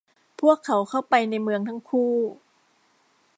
[0.41, 2.13] พวกเขาเข้าไปในเมืองทั้งคู่